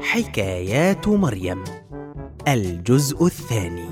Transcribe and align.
حكايات 0.00 1.08
مريم 1.08 1.64
الجزء 2.48 3.26
الثاني. 3.26 3.88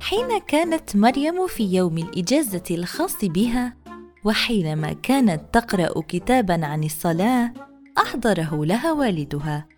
حين 0.00 0.38
كانت 0.46 0.96
مريم 0.96 1.46
في 1.46 1.74
يوم 1.74 1.98
الإجازة 1.98 2.62
الخاص 2.70 3.24
بها 3.24 3.74
وحينما 4.24 4.92
كانت 4.92 5.40
تقرأ 5.52 6.00
كتابا 6.08 6.66
عن 6.66 6.84
الصلاة 6.84 7.52
أحضره 7.98 8.64
لها 8.64 8.92
والدها. 8.92 9.71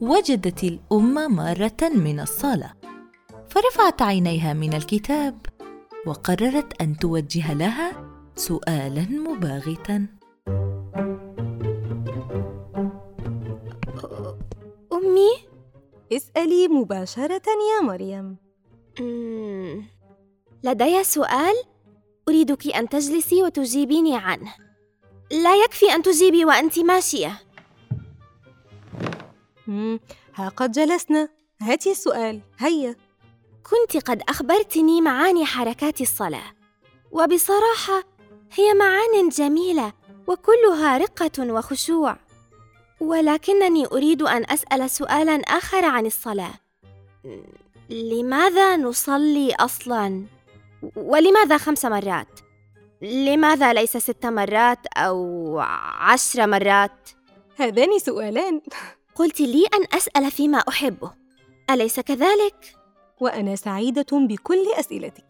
وجدت 0.00 0.64
الأم 0.64 1.36
ماره 1.36 1.82
من 1.94 2.20
الصالة 2.20 2.72
فرفعت 3.48 4.02
عينيها 4.02 4.52
من 4.52 4.74
الكتاب 4.74 5.46
وقررت 6.06 6.82
أن 6.82 6.96
توجه 6.96 7.54
لها 7.54 7.92
سؤالا 8.36 9.02
مباغتا. 9.02 10.06
أمي؟ 14.92 15.30
اسألي 16.12 16.68
مباشرة 16.68 17.42
يا 17.46 17.82
مريم. 17.82 18.36
مم، 19.00 19.84
لدي 20.64 21.04
سؤال 21.04 21.54
أريدك 22.28 22.76
أن 22.76 22.88
تجلسي 22.88 23.42
وتجيبيني 23.42 24.16
عنه. 24.16 24.54
لا 25.32 25.64
يكفي 25.64 25.94
أن 25.94 26.02
تجيبي 26.02 26.44
وأنت 26.44 26.78
ماشية. 26.78 27.45
مم. 29.66 30.00
ها 30.34 30.48
قد 30.48 30.72
جلسنا 30.72 31.28
هاتي 31.62 31.90
السؤال 31.90 32.40
هيا 32.58 32.96
كنت 33.70 34.06
قد 34.06 34.22
أخبرتني 34.28 35.00
معاني 35.00 35.46
حركات 35.46 36.00
الصلاة 36.00 36.52
وبصراحة 37.12 38.02
هي 38.52 38.74
معان 38.74 39.28
جميلة 39.28 39.92
وكلها 40.26 40.98
رقة 40.98 41.52
وخشوع 41.52 42.16
ولكنني 43.00 43.86
أريد 43.86 44.22
أن 44.22 44.44
أسأل 44.50 44.90
سؤالا 44.90 45.34
آخر 45.36 45.84
عن 45.84 46.06
الصلاة 46.06 46.54
لماذا 47.90 48.76
نصلي 48.76 49.54
أصلا؟ 49.54 50.24
ولماذا 50.96 51.58
خمس 51.58 51.84
مرات؟ 51.84 52.40
لماذا 53.02 53.72
ليس 53.72 53.96
ست 53.96 54.26
مرات 54.26 54.86
أو 54.96 55.58
عشر 56.00 56.46
مرات؟ 56.46 57.10
هذان 57.56 57.98
سؤالان 57.98 58.60
قلت 59.16 59.40
لي 59.40 59.66
أن 59.74 59.84
أسأل 59.92 60.30
فيما 60.30 60.58
أحبه. 60.58 61.10
أليس 61.70 62.00
كذلك؟ 62.00 62.76
وأنا 63.20 63.56
سعيدة 63.56 64.06
بكل 64.12 64.72
أسئلتك. 64.78 65.26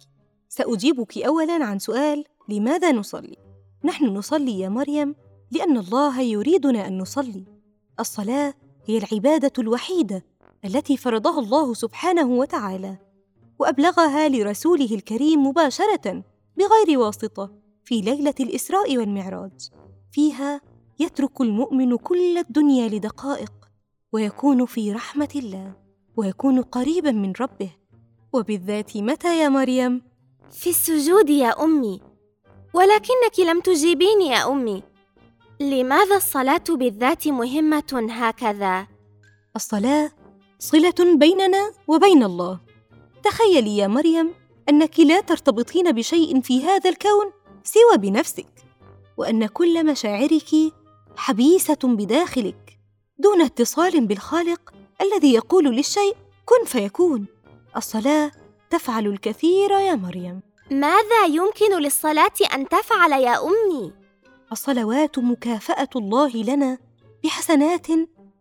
سأجيبك 0.48 1.18
أولاً 1.18 1.64
عن 1.64 1.78
سؤال 1.78 2.24
لماذا 2.48 2.92
نصلي؟ 2.92 3.36
نحن 3.84 4.04
نصلي 4.04 4.60
يا 4.60 4.68
مريم 4.68 5.14
لأن 5.50 5.78
الله 5.78 6.20
يريدنا 6.20 6.86
أن 6.86 6.98
نصلي. 6.98 7.44
الصلاة 8.00 8.54
هي 8.86 8.98
العبادة 8.98 9.52
الوحيدة 9.58 10.24
التي 10.64 10.96
فرضها 10.96 11.40
الله 11.40 11.74
سبحانه 11.74 12.26
وتعالى 12.26 12.98
وأبلغها 13.58 14.28
لرسوله 14.28 14.94
الكريم 14.94 15.46
مباشرة 15.46 16.24
بغير 16.56 16.98
واسطة 16.98 17.50
في 17.84 18.00
ليلة 18.00 18.34
الإسراء 18.40 18.98
والمعراج. 18.98 19.70
فيها 20.12 20.60
يترك 20.98 21.40
المؤمن 21.40 21.96
كل 21.96 22.38
الدنيا 22.38 22.88
لدقائق. 22.88 23.52
ويكون 24.16 24.66
في 24.66 24.92
رحمة 24.92 25.28
الله 25.36 25.72
ويكون 26.16 26.62
قريبا 26.62 27.12
من 27.12 27.32
ربه. 27.40 27.70
وبالذات 28.32 28.96
متى 28.96 29.40
يا 29.40 29.48
مريم؟ 29.48 30.02
في 30.50 30.70
السجود 30.70 31.30
يا 31.30 31.64
أمي. 31.64 32.00
ولكنك 32.74 33.40
لم 33.40 33.60
تجيبيني 33.60 34.26
يا 34.26 34.48
أمي. 34.48 34.82
لماذا 35.60 36.16
الصلاة 36.16 36.64
بالذات 36.68 37.28
مهمة 37.28 38.06
هكذا؟ 38.10 38.86
الصلاة 39.56 40.10
صلة 40.58 41.16
بيننا 41.16 41.72
وبين 41.88 42.22
الله. 42.22 42.60
تخيلي 43.22 43.76
يا 43.76 43.86
مريم 43.86 44.34
أنك 44.68 45.00
لا 45.00 45.20
ترتبطين 45.20 45.92
بشيء 45.92 46.40
في 46.40 46.64
هذا 46.64 46.90
الكون 46.90 47.32
سوى 47.64 47.98
بنفسك 47.98 48.52
وأن 49.16 49.46
كل 49.46 49.86
مشاعرك 49.86 50.50
حبيسة 51.16 51.78
بداخلك. 51.84 52.65
دون 53.18 53.42
اتصال 53.42 54.06
بالخالق 54.06 54.74
الذي 55.00 55.34
يقول 55.34 55.64
للشيء 55.64 56.16
كن 56.44 56.64
فيكون 56.64 57.26
الصلاة 57.76 58.30
تفعل 58.70 59.06
الكثير 59.06 59.70
يا 59.70 59.94
مريم. 59.94 60.40
ماذا 60.70 61.24
يمكن 61.28 61.78
للصلاة 61.78 62.32
أن 62.54 62.68
تفعل 62.68 63.12
يا 63.12 63.44
أمي؟ 63.44 63.92
الصلوات 64.52 65.18
مكافأة 65.18 65.88
الله 65.96 66.36
لنا 66.42 66.78
بحسنات 67.24 67.86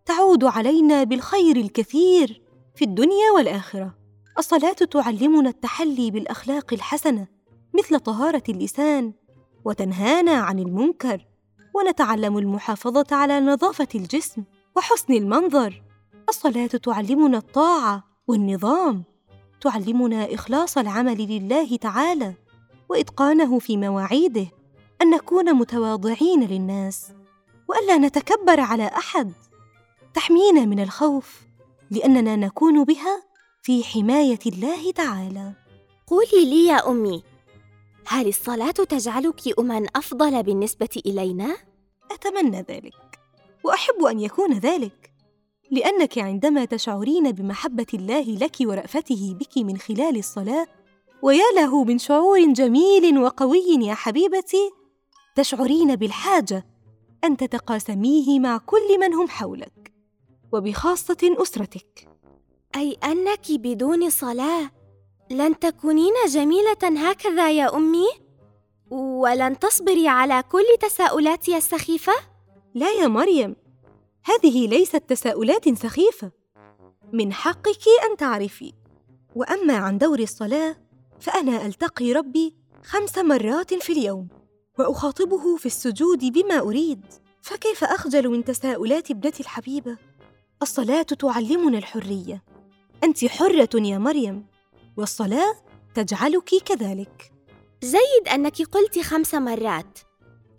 تعود 0.06 0.44
علينا 0.44 1.04
بالخير 1.04 1.56
الكثير 1.56 2.42
في 2.76 2.86
الدنيا 2.86 3.32
والآخرة. 3.36 3.96
الصلاة 4.38 4.74
تعلمنا 4.74 5.50
التحلي 5.50 6.12
بالأخلاق 6.12 6.74
الحسنة 6.74 7.28
مثل 7.74 8.00
طهارة 8.00 8.44
اللسان 8.50 9.14
وتنهانا 9.66 10.32
عن 10.32 10.60
المنكر 10.60 11.26
ونتعلم 11.76 12.38
المحافظة 12.38 13.06
على 13.12 13.40
نظافة 13.40 13.88
الجسم. 13.96 14.44
وحسن 14.78 15.14
المنظر. 15.14 15.82
الصلاة 16.30 16.68
تعلمنا 16.68 17.38
الطاعة 17.38 18.04
والنظام. 18.28 19.04
تعلمنا 19.62 20.34
إخلاص 20.34 20.78
العمل 20.78 21.18
لله 21.18 21.78
تعالى 21.78 22.34
وإتقانه 22.90 23.60
في 23.60 23.78
مواعيده. 23.78 24.48
أن 25.02 25.10
نكون 25.10 25.54
متواضعين 25.54 26.44
للناس. 26.44 27.08
والا 27.68 27.98
نتكبر 27.98 28.60
على 28.60 28.88
أحد. 28.88 29.32
تحمينا 30.14 30.66
من 30.66 30.80
الخوف 30.80 31.42
لأننا 31.92 32.36
نكون 32.36 32.84
بها 32.84 33.24
في 33.62 33.84
حماية 33.84 34.40
الله 34.46 34.92
تعالى. 34.92 35.54
قولي 36.08 36.46
لي 36.46 36.66
يا 36.66 36.90
أمي 36.90 37.24
هل 38.08 38.28
الصلاة 38.28 38.72
تجعلك 38.72 39.60
أما 39.60 39.88
أفضل 39.96 40.44
بالنسبة 40.44 41.02
إلينا؟ 41.06 41.58
أتمنى 42.12 42.62
ذلك. 42.62 43.15
وأحب 43.66 44.04
أن 44.04 44.20
يكون 44.20 44.54
ذلك 44.54 45.12
لأنك 45.72 46.18
عندما 46.18 46.66
تشعرين 46.66 47.32
بمحبة 47.32 47.86
الله 47.94 48.22
لك 48.22 48.56
ورأفته 48.62 49.36
بك 49.40 49.58
من 49.58 49.78
خلال 49.78 50.18
الصلاة 50.18 50.68
ويا 51.22 51.52
له 51.56 51.84
من 51.84 51.98
شعور 51.98 52.54
جميل 52.54 53.20
وقوي 53.20 53.66
يا 53.82 53.94
حبيبتي 53.94 54.72
تشعرين 55.36 55.96
بالحاجة 55.96 56.66
أن 57.24 57.38
تتقاسميه 57.38 58.40
مع 58.40 58.58
كل 58.58 59.00
من 59.00 59.14
هم 59.14 59.28
حولك 59.28 59.94
وبخاصة 60.54 61.18
أسرتك 61.24 62.08
أي 62.76 62.98
أنك 63.04 63.52
بدون 63.52 64.10
صلاة 64.10 64.72
لن 65.32 65.60
تكونين 65.60 66.14
جميلة 66.28 67.10
هكذا 67.10 67.52
يا 67.52 67.76
أمي؟ 67.76 68.08
ولن 68.92 69.60
تصبري 69.60 70.08
على 70.08 70.44
كل 70.52 70.66
تساؤلاتي 70.82 71.58
السخيفة؟ 71.58 72.35
لا 72.76 72.92
يا 72.92 73.08
مريم 73.08 73.56
هذه 74.24 74.68
ليست 74.68 74.96
تساؤلات 74.96 75.70
سخيفة. 75.70 76.32
من 77.14 77.34
حقك 77.34 77.84
أن 78.12 78.18
تعرفي. 78.18 78.74
وأما 79.36 79.74
عن 79.74 79.98
دور 79.98 80.20
الصلاة 80.20 80.76
فأنا 81.20 81.66
ألتقي 81.66 82.14
ربي 82.14 82.56
خمس 82.84 83.18
مرات 83.18 83.74
في 83.74 83.94
اليوم 83.94 84.28
وأخاطبه 84.80 85.58
في 85.58 85.66
السجود 85.66 86.26
بما 86.26 86.60
أريد. 86.60 87.06
فكيف 87.42 87.84
أخجل 87.84 88.30
من 88.30 88.44
تساؤلات 88.44 89.12
ابنتي 89.12 89.44
الحبيبة؟ 89.44 89.98
الصلاة 90.62 91.02
تعلمنا 91.02 91.78
الحرية. 91.78 92.44
أنت 93.04 93.26
حرة 93.26 93.70
يا 93.76 93.98
مريم 93.98 94.46
والصلاة 94.98 95.56
تجعلك 95.94 96.50
كذلك. 96.66 97.32
جيد 97.84 98.28
أنك 98.34 98.62
قلت 98.62 99.00
خمس 99.00 99.36
مرات. 99.36 100.00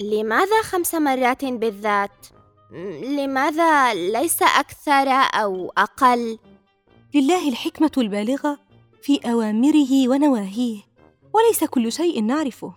لماذا 0.00 0.62
خمس 0.62 0.94
مرات 0.94 1.44
بالذات؟ 1.44 2.26
لماذا 3.02 3.94
ليس 3.94 4.42
أكثر 4.42 5.08
أو 5.42 5.72
أقل؟ 5.78 6.38
لله 7.14 7.48
الحكمة 7.48 7.90
البالغة 7.98 8.58
في 9.02 9.20
أوامره 9.24 10.08
ونواهيه 10.08 10.82
وليس 11.34 11.64
كل 11.64 11.92
شيء 11.92 12.22
نعرفه 12.24 12.74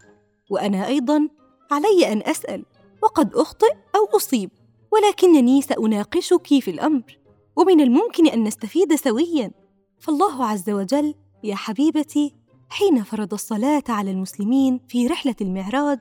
وأنا 0.50 0.88
أيضا 0.88 1.30
علي 1.72 2.12
أن 2.12 2.22
أسأل 2.26 2.66
وقد 3.04 3.36
أخطئ 3.36 3.74
أو 3.96 4.18
أصيب 4.18 4.52
ولكنني 4.92 5.62
سأناقشك 5.62 6.48
في 6.48 6.72
الأمر 6.72 7.18
ومن 7.56 7.82
الممكن 7.82 8.28
أن 8.28 8.44
نستفيد 8.44 8.96
سويا 8.96 9.52
فالله 10.00 10.46
عز 10.46 10.70
وجل 10.70 11.16
يا 11.44 11.56
حبيبتي 11.56 12.36
حين 12.70 13.04
فرض 13.04 13.34
الصلاة 13.34 13.84
على 13.90 14.12
المسلمين 14.12 14.80
في 14.88 15.08
رحلة 15.08 15.36
المعراج 15.42 16.00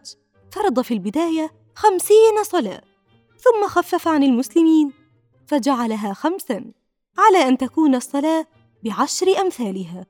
فرض 0.53 0.81
في 0.81 0.95
البداية 0.95 1.53
خمسين 1.75 2.45
صلاة 2.45 2.83
ثم 3.39 3.69
خفف 3.69 4.09
عن 4.09 4.23
المسلمين 4.23 4.93
فجعلها 5.47 6.13
خمسا 6.13 6.73
على 7.19 7.49
أن 7.49 7.59
تكون 7.59 7.95
الصلاة 7.95 8.47
بعشر 8.85 9.41
أمثالها. 9.41 10.07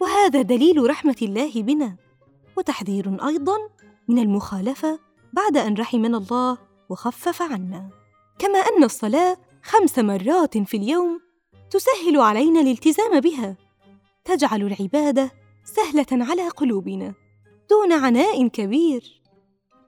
وهذا 0.00 0.42
دليل 0.42 0.90
رحمة 0.90 1.16
الله 1.22 1.62
بنا. 1.62 1.96
وتحذير 2.56 3.26
أيضا 3.28 3.56
من 4.08 4.18
المخالفة 4.18 4.98
بعد 5.32 5.56
أن 5.56 5.74
رحمنا 5.74 6.18
الله 6.18 6.58
وخفف 6.88 7.42
عنا. 7.42 7.90
كما 8.38 8.58
أن 8.58 8.84
الصلاة 8.84 9.36
خمس 9.62 9.98
مرات 9.98 10.58
في 10.58 10.76
اليوم 10.76 11.20
تسهل 11.70 12.20
علينا 12.20 12.60
الالتزام 12.60 13.20
بها. 13.20 13.56
تجعل 14.24 14.62
العبادة 14.62 15.30
سهلة 15.64 16.24
على 16.24 16.48
قلوبنا 16.48 17.14
دون 17.70 17.92
عناء 17.92 18.48
كبير. 18.48 19.22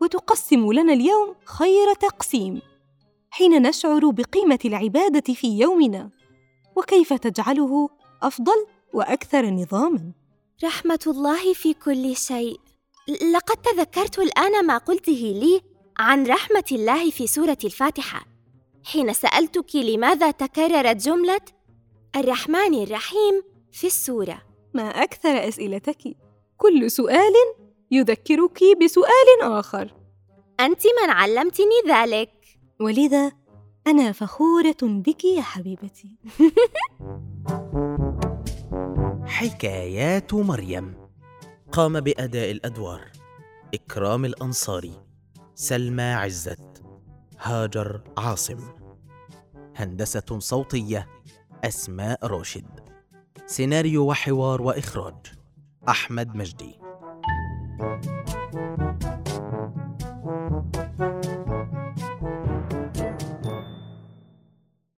وتقسم 0.00 0.72
لنا 0.72 0.92
اليوم 0.92 1.34
خير 1.44 1.94
تقسيم. 1.94 2.62
حين 3.30 3.62
نشعر 3.62 4.10
بقيمة 4.10 4.58
العبادة 4.64 5.34
في 5.34 5.58
يومنا 5.58 6.10
وكيف 6.76 7.12
تجعله 7.12 7.88
أفضل 8.22 8.66
وأكثر 8.94 9.46
نظاما؟ 9.46 10.12
رحمة 10.64 11.00
الله 11.06 11.52
في 11.52 11.74
كل 11.74 12.16
شيء. 12.16 12.60
لقد 13.34 13.56
تذكرت 13.56 14.18
الآن 14.18 14.66
ما 14.66 14.78
قلته 14.78 15.12
لي 15.42 15.60
عن 15.98 16.26
رحمة 16.26 16.64
الله 16.72 17.10
في 17.10 17.26
سورة 17.26 17.58
الفاتحة. 17.64 18.24
حين 18.84 19.12
سألتك 19.12 19.76
لماذا 19.76 20.30
تكررت 20.30 20.96
جملة 20.96 21.40
الرحمن 22.16 22.74
الرحيم 22.74 23.42
في 23.72 23.86
السورة. 23.86 24.42
ما 24.74 24.88
أكثر 24.88 25.48
أسئلتك؟ 25.48 26.16
كل 26.56 26.90
سؤال 26.90 27.32
يذكرك 27.90 28.58
بسؤال 28.82 29.42
آخر. 29.42 29.94
أنت 30.60 30.82
من 31.02 31.10
علمتني 31.10 31.66
ذلك. 31.88 32.30
ولذا 32.80 33.32
أنا 33.86 34.12
فخورة 34.12 34.76
بك 34.82 35.24
يا 35.24 35.42
حبيبتي. 35.42 36.16
حكايات 39.26 40.34
مريم. 40.34 40.94
قام 41.72 42.00
بأداء 42.00 42.50
الأدوار. 42.50 43.12
إكرام 43.74 44.24
الأنصاري. 44.24 44.92
سلمى 45.54 46.02
عزت. 46.02 46.82
هاجر 47.40 48.00
عاصم. 48.18 48.58
هندسة 49.76 50.38
صوتية. 50.38 51.08
أسماء 51.64 52.26
راشد. 52.26 52.80
سيناريو 53.46 54.06
وحوار 54.10 54.62
وإخراج. 54.62 55.26
أحمد 55.88 56.36
مجدي. 56.36 56.87
Thank 57.78 58.06
you. 58.06 58.07